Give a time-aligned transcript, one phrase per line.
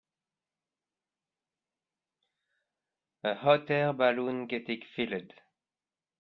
[3.23, 5.31] A hotair balloon getting filled.